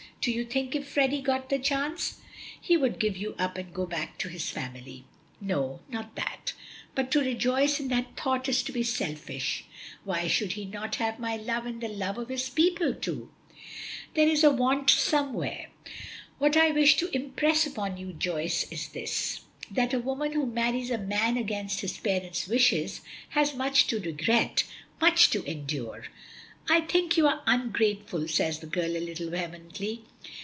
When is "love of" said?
11.87-12.29